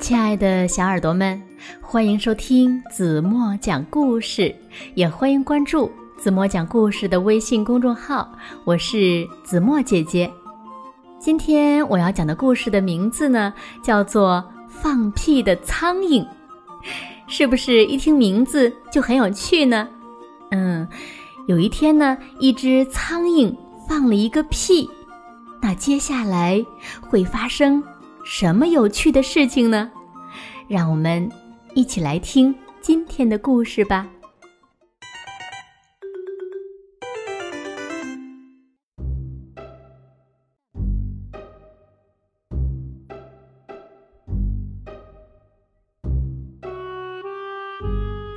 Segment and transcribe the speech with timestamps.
[0.00, 1.40] 亲爱的小耳朵们，
[1.78, 4.52] 欢迎收听子墨讲故事，
[4.94, 8.26] 也欢迎关注子墨讲故事的微信公众号。
[8.64, 10.28] 我是子墨姐姐。
[11.18, 13.52] 今天我要讲的故事的名字呢，
[13.82, 16.24] 叫做《放屁的苍蝇》，
[17.26, 19.86] 是不是一听名字就很有趣呢？
[20.50, 20.88] 嗯，
[21.46, 23.54] 有一天呢，一只苍蝇
[23.86, 24.88] 放了一个屁，
[25.60, 26.64] 那接下来
[27.02, 27.82] 会发生
[28.24, 29.90] 什么有趣的事情呢？
[30.70, 31.28] 让我们
[31.74, 34.08] 一起来听今天的故事吧。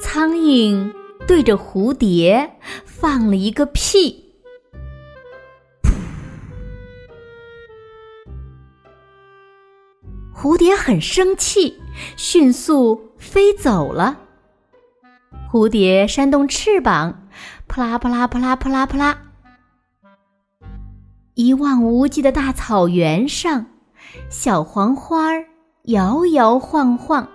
[0.02, 0.92] 苍蝇
[1.28, 4.34] 对着蝴蝶放了一个屁，
[10.34, 11.80] 蝴蝶很生气，
[12.16, 14.18] 迅速飞走了。
[15.52, 17.28] 蝴蝶扇动翅膀，
[17.68, 19.18] 扑啦扑啦扑啦扑啦扑啦，
[21.36, 23.66] 一望无际的大草原上，
[24.30, 25.30] 小黄花
[25.84, 27.28] 摇摇晃晃，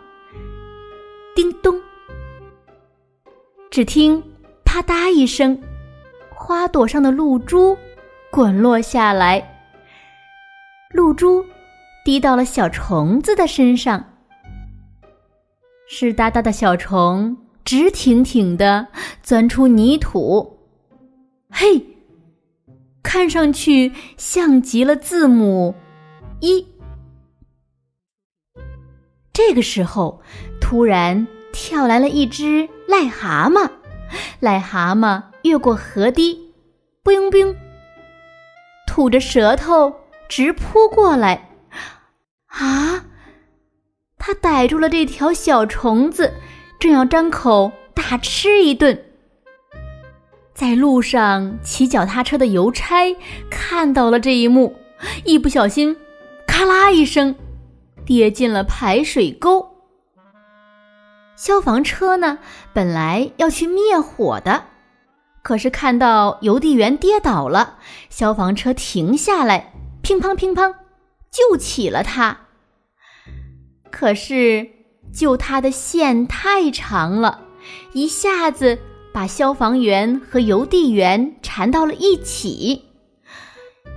[1.36, 1.80] 叮咚。
[3.70, 4.20] 只听
[4.64, 5.60] “啪嗒”一声，
[6.34, 7.76] 花朵上的露珠
[8.30, 9.62] 滚落下来，
[10.90, 11.44] 露珠
[12.04, 14.04] 滴到了小虫子的身上。
[15.91, 18.86] 湿哒哒的小虫直挺挺的
[19.22, 20.58] 钻出泥土，
[21.50, 21.83] 嘿，
[23.03, 25.75] 看上去像极了字母
[26.41, 26.66] “一”。
[29.33, 30.20] 这个时候，
[30.61, 31.27] 突然。
[31.50, 33.69] 跳来了一只癞蛤蟆，
[34.41, 36.39] 癞蛤蟆越过河堤，
[37.03, 37.56] 冰冰，
[38.86, 39.92] 吐着舌头
[40.28, 41.48] 直扑过来。
[42.47, 42.97] 啊！
[44.28, 46.34] 他逮住了这条小虫子，
[46.78, 49.06] 正要张口大吃一顿。
[50.53, 53.16] 在路上骑脚踏车的邮差
[53.50, 54.76] 看到了这一幕，
[55.25, 55.97] 一不小心，
[56.47, 57.34] 咔啦一声，
[58.04, 59.66] 跌进了排水沟。
[61.34, 62.38] 消防车呢，
[62.74, 64.64] 本来要去灭火的，
[65.41, 67.78] 可是看到邮递员跌倒了，
[68.10, 69.72] 消防车停下来，
[70.03, 70.74] 乒乓乒乓，
[71.30, 72.41] 救起了他。
[73.91, 74.69] 可是
[75.12, 77.41] 救他的线太长了，
[77.93, 78.78] 一下子
[79.12, 82.84] 把消防员和邮递员缠到了一起，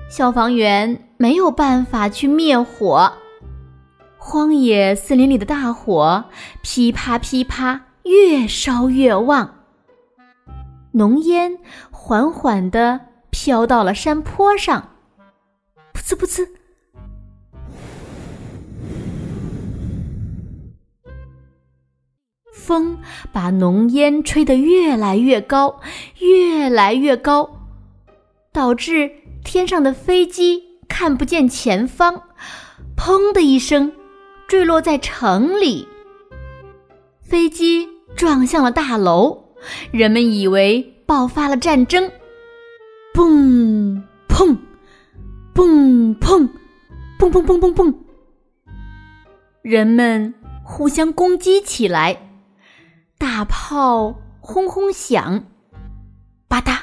[0.09, 3.13] 消防员没有办法去灭火。
[4.17, 6.25] 荒野森林里的大火
[6.61, 9.55] 噼啪噼啪越烧越旺，
[10.93, 11.57] 浓烟
[11.89, 12.99] 缓缓地
[13.29, 14.89] 飘到了山坡上，
[15.93, 16.47] 噗呲噗呲，
[22.65, 22.97] 风
[23.33, 25.79] 把浓烟吹得越来越高，
[26.19, 27.49] 越来越高，
[28.53, 29.09] 导致
[29.43, 32.21] 天上的飞机看不见前方，
[32.95, 33.91] 砰的一声。
[34.47, 35.87] 坠落在城里，
[37.21, 39.45] 飞机撞向了大楼，
[39.91, 42.11] 人们以为爆发了战争，
[43.13, 44.57] 嘣砰，
[45.55, 46.49] 嘣砰，
[47.17, 47.95] 嘣嘣嘣嘣嘣，
[49.61, 50.33] 人们
[50.65, 52.30] 互相攻击起来，
[53.21, 55.43] 大炮轰轰响，
[56.47, 56.79] 吧嗒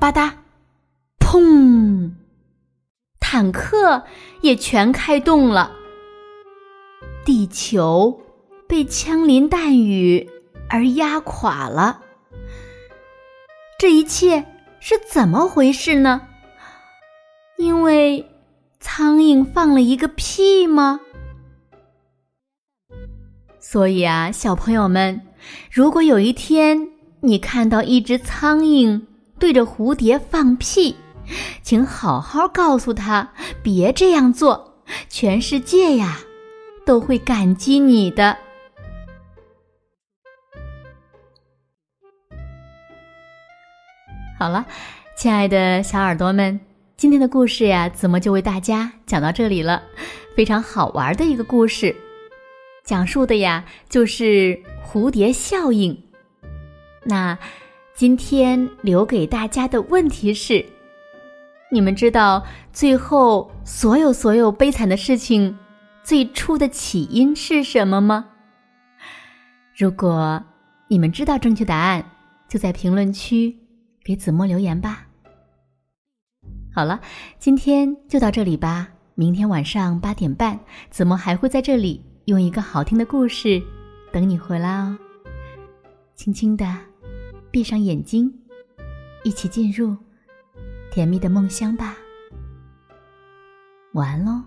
[0.00, 0.32] 吧嗒，
[1.20, 2.10] 砰，
[3.20, 4.02] 坦克
[4.40, 5.70] 也全开动了。
[7.22, 8.18] 地球
[8.66, 10.30] 被枪林弹雨
[10.70, 12.00] 而压垮了，
[13.78, 14.46] 这一切
[14.80, 16.22] 是怎么回事呢？
[17.58, 18.26] 因为
[18.80, 21.00] 苍蝇放了一个屁吗？
[23.70, 25.20] 所以啊，小朋友们，
[25.70, 26.88] 如果有一天
[27.20, 28.98] 你看到一只苍蝇
[29.38, 30.96] 对着蝴蝶放屁，
[31.62, 33.30] 请好好告诉他
[33.62, 36.18] 别这样做，全世界呀！
[36.86, 38.34] 都会感激你的。
[44.38, 44.64] 好了，
[45.14, 46.58] 亲爱的小耳朵们，
[46.96, 49.82] 今天的故事呀，子墨就为大家讲到这里了。
[50.34, 51.94] 非常好玩的一个故事，
[52.88, 56.04] 讲述的呀就是蝴蝶效应。
[57.04, 57.38] 那
[57.94, 60.64] 今天留给大家的问题是：
[61.70, 62.42] 你们知道
[62.72, 65.54] 最后所有所有悲惨的事情？
[66.02, 68.24] 最初的起因是什么吗？
[69.76, 70.42] 如果
[70.88, 72.02] 你们知道正确答案，
[72.48, 73.54] 就在评论区
[74.02, 75.06] 给子墨留言吧。
[76.74, 76.98] 好了，
[77.38, 78.88] 今天就到这里吧。
[79.14, 80.58] 明天晚上八点半，
[80.88, 83.62] 子墨还会在这里用一个好听的故事
[84.12, 84.98] 等你回来哦。
[86.14, 86.66] 轻轻的
[87.50, 88.30] 闭上眼睛，
[89.24, 89.96] 一起进入
[90.90, 91.96] 甜蜜的梦乡吧。
[93.94, 94.42] 晚安喽。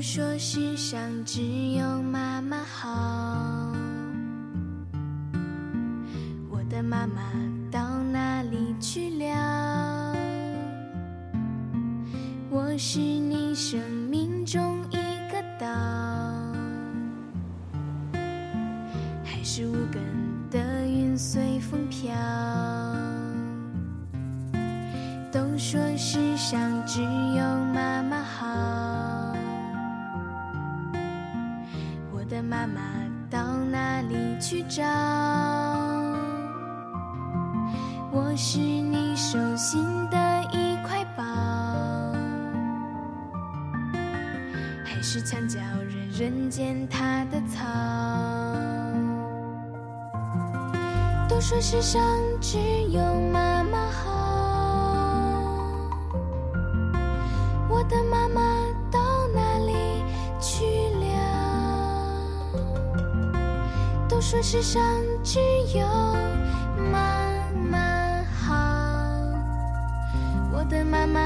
[0.00, 1.40] 说世上只
[1.72, 3.72] 有妈妈好，
[6.50, 7.22] 我的妈妈
[7.70, 10.14] 到哪里去了？
[12.50, 13.80] 我是你生
[14.10, 14.96] 命中一
[15.32, 15.66] 个岛，
[19.24, 20.02] 还是无根
[20.50, 22.12] 的云随风飘？
[32.66, 32.80] 妈妈
[33.30, 34.82] 到哪里去找？
[38.10, 40.16] 我是你手心的
[40.50, 41.22] 一块宝，
[44.82, 47.66] 还是墙角人人践踏的草？
[51.28, 52.00] 都说世上
[52.40, 52.56] 只
[52.90, 53.02] 有
[64.34, 64.82] 说世上
[65.22, 65.38] 只
[65.78, 65.86] 有
[66.90, 67.30] 妈
[67.70, 68.52] 妈好，
[70.52, 71.20] 我的妈妈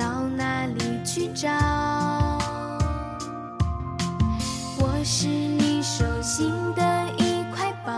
[0.00, 1.50] 到哪里去找？
[4.78, 6.82] 我是你手心的
[7.18, 7.92] 一块宝，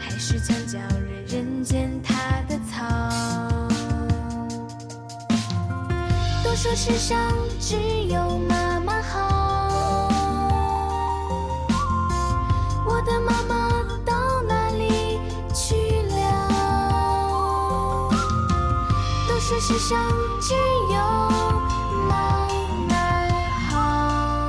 [0.00, 2.82] 还是墙角人人践踏的草？
[6.42, 7.16] 都说世上
[7.60, 7.76] 只
[8.08, 8.69] 有妈
[19.70, 20.52] 世上只
[20.92, 20.98] 有
[22.08, 22.48] 妈
[22.88, 22.94] 妈
[23.68, 24.48] 好。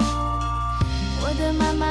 [1.21, 1.85] 我的妈妈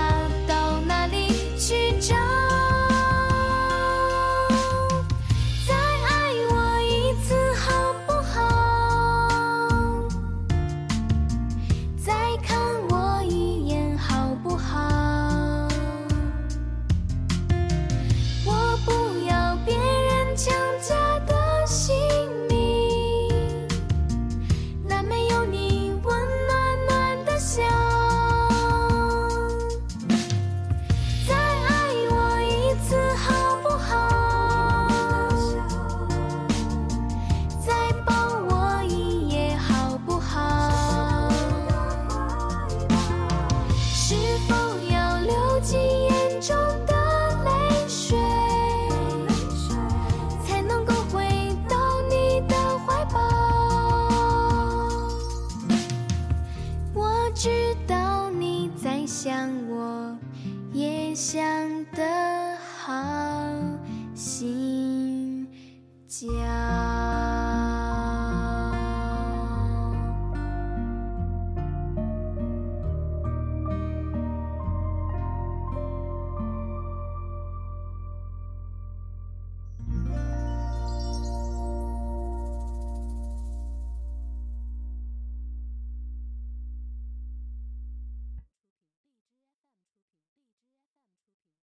[59.23, 59.70] 想。